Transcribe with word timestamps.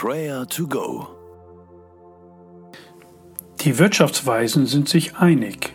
Prayer 0.00 0.46
to 0.46 0.68
Go. 0.68 1.08
Die 3.62 3.80
Wirtschaftsweisen 3.80 4.66
sind 4.66 4.88
sich 4.88 5.16
einig. 5.16 5.72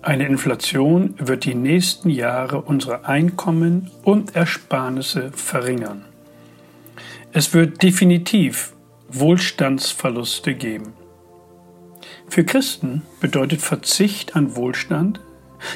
Eine 0.00 0.28
Inflation 0.28 1.16
wird 1.18 1.44
die 1.44 1.56
nächsten 1.56 2.08
Jahre 2.08 2.62
unsere 2.62 3.06
Einkommen 3.06 3.90
und 4.04 4.36
Ersparnisse 4.36 5.32
verringern. 5.32 6.04
Es 7.32 7.52
wird 7.52 7.82
definitiv 7.82 8.74
Wohlstandsverluste 9.08 10.54
geben. 10.54 10.92
Für 12.28 12.44
Christen 12.44 13.02
bedeutet 13.18 13.60
Verzicht 13.60 14.36
an 14.36 14.54
Wohlstand, 14.54 15.18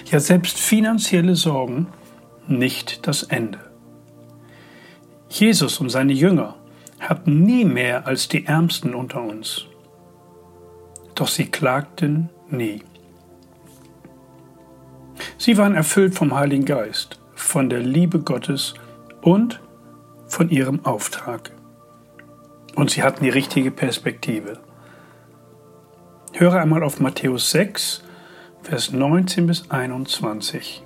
ja 0.09 0.21
selbst 0.21 0.57
finanzielle 0.57 1.35
Sorgen, 1.35 1.89
nicht 2.47 3.09
das 3.09 3.25
Ende. 3.25 3.59
Jesus 5.29 5.81
und 5.81 5.89
seine 5.89 6.13
Jünger 6.13 6.60
hatten 7.11 7.43
nie 7.43 7.65
mehr 7.65 8.07
als 8.07 8.29
die 8.29 8.47
Ärmsten 8.47 8.95
unter 8.95 9.21
uns. 9.21 9.67
Doch 11.17 11.27
sie 11.27 11.47
klagten 11.47 12.31
nie. 12.49 12.85
Sie 15.37 15.59
waren 15.59 15.75
erfüllt 15.75 16.15
vom 16.15 16.37
Heiligen 16.37 16.65
Geist, 16.65 17.21
von 17.35 17.69
der 17.69 17.81
Liebe 17.81 18.21
Gottes 18.21 18.75
und 19.23 19.61
von 20.29 20.51
ihrem 20.51 20.85
Auftrag. 20.85 21.51
Und 22.77 22.93
sie 22.93 23.03
hatten 23.03 23.25
die 23.25 23.31
richtige 23.31 23.73
Perspektive. 23.73 24.61
Höre 26.33 26.61
einmal 26.61 26.85
auf 26.85 27.01
Matthäus 27.01 27.51
6, 27.51 28.05
Vers 28.63 28.93
19 28.93 29.49
bis 29.49 29.69
21. 29.69 30.85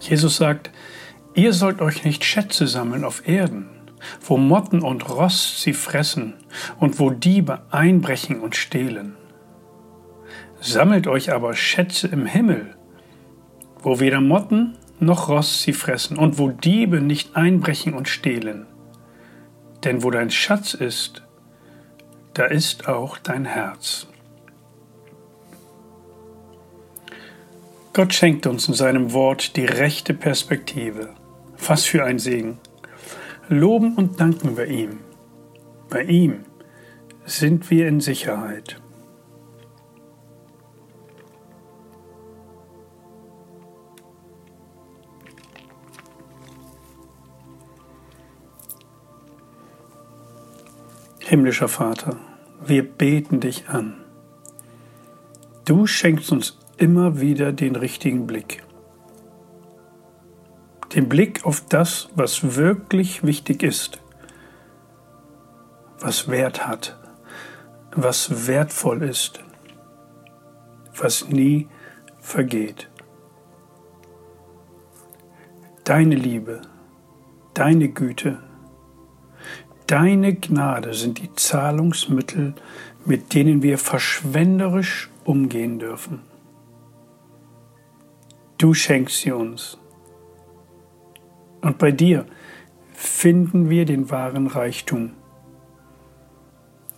Jesus 0.00 0.36
sagt, 0.36 0.72
ihr 1.34 1.52
sollt 1.52 1.80
euch 1.80 2.02
nicht 2.02 2.24
Schätze 2.24 2.66
sammeln 2.66 3.04
auf 3.04 3.28
Erden, 3.28 3.77
wo 4.20 4.36
Motten 4.36 4.82
und 4.82 5.08
Rost 5.08 5.60
sie 5.62 5.72
fressen 5.72 6.34
und 6.78 6.98
wo 6.98 7.10
Diebe 7.10 7.62
einbrechen 7.70 8.40
und 8.40 8.56
stehlen. 8.56 9.16
Sammelt 10.60 11.06
euch 11.06 11.32
aber 11.32 11.54
Schätze 11.54 12.08
im 12.08 12.26
Himmel, 12.26 12.74
wo 13.80 14.00
weder 14.00 14.20
Motten 14.20 14.76
noch 15.00 15.28
Rost 15.28 15.62
sie 15.62 15.72
fressen 15.72 16.18
und 16.18 16.38
wo 16.38 16.48
Diebe 16.48 17.00
nicht 17.00 17.36
einbrechen 17.36 17.94
und 17.94 18.08
stehlen. 18.08 18.66
Denn 19.84 20.02
wo 20.02 20.10
dein 20.10 20.30
Schatz 20.30 20.74
ist, 20.74 21.22
da 22.34 22.44
ist 22.46 22.88
auch 22.88 23.18
dein 23.18 23.44
Herz. 23.44 24.08
Gott 27.92 28.14
schenkt 28.14 28.46
uns 28.46 28.68
in 28.68 28.74
seinem 28.74 29.12
Wort 29.12 29.56
die 29.56 29.64
rechte 29.64 30.14
Perspektive. 30.14 31.14
Was 31.66 31.84
für 31.84 32.04
ein 32.04 32.20
Segen. 32.20 32.58
Loben 33.50 33.94
und 33.94 34.20
danken 34.20 34.58
wir 34.58 34.66
ihm. 34.66 34.98
Bei 35.88 36.02
ihm 36.02 36.44
sind 37.24 37.70
wir 37.70 37.88
in 37.88 38.00
Sicherheit. 38.00 38.78
Himmlischer 51.20 51.68
Vater, 51.68 52.16
wir 52.66 52.82
beten 52.82 53.40
dich 53.40 53.68
an. 53.68 53.94
Du 55.64 55.86
schenkst 55.86 56.32
uns 56.32 56.58
immer 56.76 57.20
wieder 57.20 57.52
den 57.52 57.76
richtigen 57.76 58.26
Blick. 58.26 58.62
Den 60.94 61.08
Blick 61.08 61.44
auf 61.44 61.60
das, 61.68 62.08
was 62.14 62.56
wirklich 62.56 63.22
wichtig 63.22 63.62
ist, 63.62 64.00
was 66.00 66.28
Wert 66.28 66.66
hat, 66.66 66.98
was 67.94 68.46
wertvoll 68.46 69.02
ist, 69.02 69.40
was 70.96 71.28
nie 71.28 71.68
vergeht. 72.18 72.88
Deine 75.84 76.14
Liebe, 76.14 76.62
deine 77.54 77.88
Güte, 77.88 78.38
deine 79.86 80.34
Gnade 80.34 80.94
sind 80.94 81.18
die 81.18 81.34
Zahlungsmittel, 81.34 82.54
mit 83.04 83.34
denen 83.34 83.62
wir 83.62 83.78
verschwenderisch 83.78 85.10
umgehen 85.24 85.78
dürfen. 85.78 86.22
Du 88.58 88.74
schenkst 88.74 89.18
sie 89.18 89.32
uns. 89.32 89.78
Und 91.60 91.78
bei 91.78 91.92
dir 91.92 92.26
finden 92.94 93.70
wir 93.70 93.84
den 93.84 94.10
wahren 94.10 94.46
Reichtum. 94.46 95.12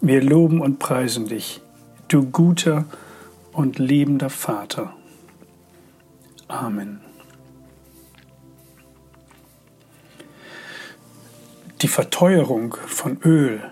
Wir 0.01 0.23
loben 0.23 0.61
und 0.61 0.79
preisen 0.79 1.27
dich, 1.27 1.61
du 2.09 2.25
guter 2.31 2.87
und 3.53 3.79
liebender 3.79 4.31
Vater. 4.31 4.95
Amen. 6.49 7.01
Die 11.83 11.89
Verteuerung 11.89 12.77
von 12.87 13.19
Öl, 13.25 13.63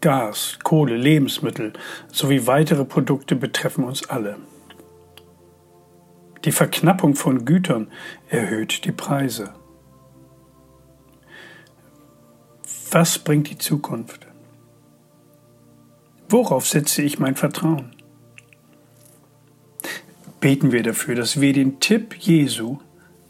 Gas, 0.00 0.58
Kohle, 0.62 0.96
Lebensmittel 0.96 1.72
sowie 2.10 2.46
weitere 2.46 2.84
Produkte 2.84 3.36
betreffen 3.36 3.84
uns 3.84 4.08
alle. 4.08 4.36
Die 6.44 6.52
Verknappung 6.52 7.14
von 7.14 7.44
Gütern 7.44 7.88
erhöht 8.28 8.84
die 8.84 8.92
Preise. 8.92 9.54
Was 12.90 13.18
bringt 13.18 13.50
die 13.50 13.58
Zukunft? 13.58 14.26
Worauf 16.28 16.66
setze 16.66 17.02
ich 17.02 17.18
mein 17.18 17.36
Vertrauen? 17.36 17.94
Beten 20.40 20.72
wir 20.72 20.82
dafür, 20.82 21.14
dass 21.14 21.40
wir 21.40 21.52
den 21.52 21.80
Tipp 21.80 22.14
Jesu 22.18 22.78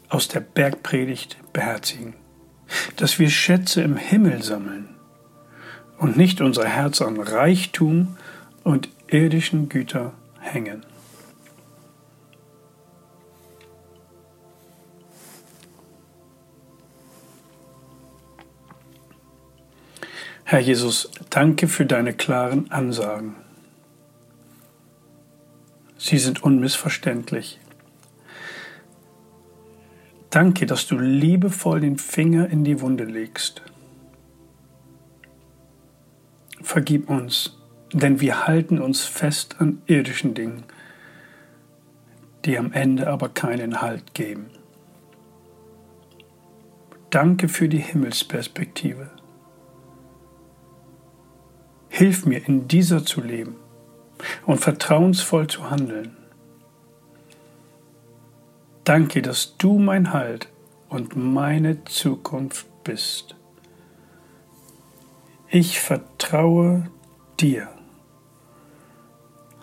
aus 0.09 0.27
der 0.27 0.39
Bergpredigt 0.39 1.37
beherzigen, 1.53 2.15
dass 2.97 3.19
wir 3.19 3.29
Schätze 3.29 3.81
im 3.81 3.97
Himmel 3.97 4.41
sammeln 4.43 4.89
und 5.97 6.17
nicht 6.17 6.41
unser 6.41 6.65
Herz 6.65 7.01
an 7.01 7.19
Reichtum 7.19 8.17
und 8.63 8.89
irdischen 9.07 9.69
Güter 9.69 10.13
hängen. 10.39 10.85
Herr 20.53 20.59
Jesus, 20.59 21.09
danke 21.31 21.67
für 21.67 21.87
deine 21.87 22.13
klaren 22.13 22.69
Ansagen. 22.69 23.33
Sie 25.97 26.19
sind 26.19 26.43
unmissverständlich. 26.43 27.59
Danke, 30.29 30.67
dass 30.67 30.85
du 30.85 30.99
liebevoll 30.99 31.79
den 31.79 31.97
Finger 31.97 32.51
in 32.51 32.63
die 32.63 32.81
Wunde 32.81 33.05
legst. 33.05 33.63
Vergib 36.61 37.09
uns, 37.09 37.57
denn 37.91 38.21
wir 38.21 38.45
halten 38.45 38.77
uns 38.77 39.05
fest 39.05 39.55
an 39.57 39.81
irdischen 39.87 40.35
Dingen, 40.35 40.65
die 42.45 42.59
am 42.59 42.73
Ende 42.73 43.07
aber 43.07 43.29
keinen 43.29 43.81
Halt 43.81 44.13
geben. 44.13 44.51
Danke 47.09 47.49
für 47.49 47.67
die 47.67 47.79
Himmelsperspektive. 47.79 49.09
Hilf 51.95 52.25
mir, 52.25 52.47
in 52.47 52.67
dieser 52.67 53.05
zu 53.05 53.21
leben 53.21 53.55
und 54.47 54.57
vertrauensvoll 54.57 55.45
zu 55.45 55.69
handeln. 55.69 56.17
Danke, 58.83 59.21
dass 59.21 59.57
du 59.57 59.77
mein 59.77 60.11
Halt 60.11 60.49
und 60.89 61.15
meine 61.15 61.85
Zukunft 61.85 62.65
bist. 62.83 63.35
Ich 65.49 65.79
vertraue 65.79 66.89
dir. 67.39 67.69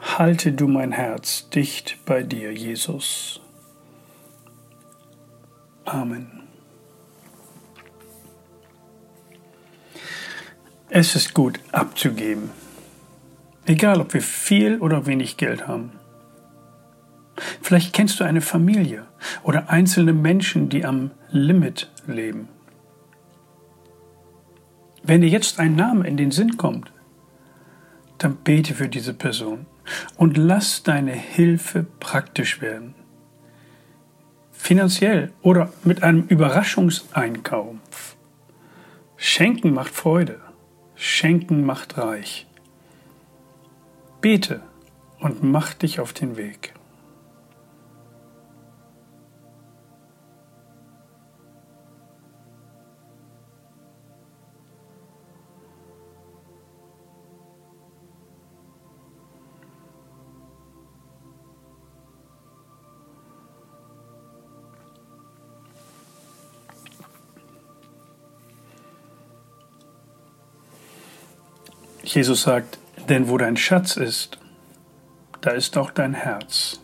Halte 0.01 0.53
du 0.53 0.69
mein 0.69 0.93
Herz 0.93 1.51
dicht 1.51 1.99
bei 2.07 2.23
dir, 2.23 2.53
Jesus. 2.53 3.41
Amen. 5.85 6.40
Es 10.93 11.15
ist 11.15 11.35
gut 11.35 11.61
abzugeben. 11.71 12.51
Egal, 13.65 14.01
ob 14.01 14.13
wir 14.13 14.23
viel 14.23 14.79
oder 14.79 15.07
wenig 15.07 15.37
Geld 15.37 15.69
haben. 15.69 15.93
Vielleicht 17.63 17.93
kennst 17.93 18.19
du 18.19 18.25
eine 18.25 18.41
Familie 18.41 19.07
oder 19.45 19.71
einzelne 19.71 20.13
Menschen, 20.13 20.69
die 20.69 20.85
am 20.85 21.13
Limit 21.31 21.89
leben. 22.09 22.49
Wenn 25.05 25.21
dir 25.21 25.29
jetzt 25.29 25.61
ein 25.61 25.77
Name 25.77 26.09
in 26.09 26.17
den 26.17 26.33
Sinn 26.33 26.57
kommt, 26.57 26.91
dann 28.19 28.35
bete 28.35 28.75
für 28.75 28.89
diese 28.89 29.15
Person 29.15 29.67
und 30.17 30.37
lass 30.37 30.83
deine 30.83 31.13
Hilfe 31.13 31.87
praktisch 32.01 32.61
werden. 32.61 32.97
Finanziell 34.51 35.31
oder 35.41 35.73
mit 35.85 36.03
einem 36.03 36.25
Überraschungseinkauf. 36.25 37.77
Schenken 39.17 39.73
macht 39.73 39.95
Freude 39.95 40.41
Schenken 41.03 41.65
macht 41.65 41.97
reich. 41.97 42.47
Bete 44.21 44.61
und 45.19 45.43
mach 45.43 45.73
dich 45.73 45.99
auf 45.99 46.13
den 46.13 46.37
Weg. 46.37 46.75
Jesus 72.13 72.43
sagt, 72.43 72.79
denn 73.09 73.29
wo 73.29 73.39
dein 73.39 73.57
Schatz 73.57 73.97
ist, 73.97 74.37
da 75.43 75.51
ist 75.51 75.79
auch 75.79 75.93
dein 75.93 76.13
Herz. 76.13 76.81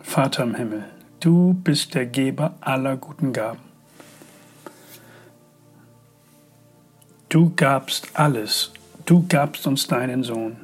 Vater 0.00 0.42
im 0.42 0.56
Himmel, 0.56 0.84
du 1.20 1.54
bist 1.54 1.94
der 1.94 2.06
Geber 2.06 2.56
aller 2.60 2.96
guten 2.96 3.32
Gaben. 3.32 3.60
Du 7.28 7.52
gabst 7.54 8.08
alles, 8.14 8.72
du 9.04 9.24
gabst 9.28 9.68
uns 9.68 9.86
deinen 9.86 10.24
Sohn. 10.24 10.56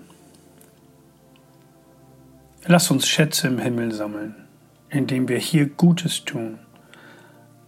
Lass 2.66 2.90
uns 2.90 3.06
Schätze 3.06 3.46
im 3.46 3.60
Himmel 3.60 3.92
sammeln, 3.92 4.34
indem 4.90 5.28
wir 5.28 5.38
hier 5.38 5.66
Gutes 5.66 6.24
tun, 6.24 6.58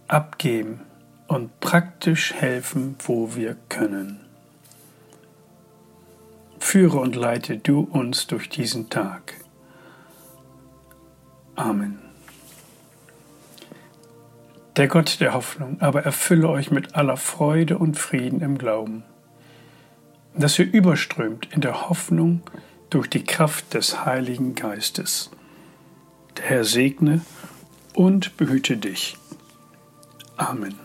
abgeben 0.09 0.81
und 1.27 1.57
praktisch 1.61 2.33
helfen, 2.33 2.97
wo 2.99 3.33
wir 3.33 3.55
können. 3.69 4.24
Führe 6.75 6.99
und 6.99 7.15
leite 7.15 7.57
du 7.57 7.87
uns 7.89 8.27
durch 8.27 8.49
diesen 8.49 8.89
Tag. 8.89 9.35
Amen. 11.55 11.99
Der 14.75 14.89
Gott 14.89 15.21
der 15.21 15.33
Hoffnung 15.33 15.79
aber 15.79 16.03
erfülle 16.03 16.49
euch 16.49 16.71
mit 16.71 16.95
aller 16.95 17.15
Freude 17.15 17.77
und 17.77 17.97
Frieden 17.97 18.41
im 18.41 18.57
Glauben, 18.57 19.05
dass 20.35 20.59
ihr 20.59 20.69
überströmt 20.69 21.47
in 21.53 21.61
der 21.61 21.87
Hoffnung 21.87 22.41
durch 22.89 23.09
die 23.09 23.23
Kraft 23.23 23.73
des 23.73 24.03
Heiligen 24.03 24.53
Geistes. 24.53 25.31
Der 26.35 26.43
Herr 26.43 26.65
segne 26.65 27.21
und 27.93 28.35
behüte 28.35 28.75
dich. 28.75 29.15
Amen. 30.35 30.84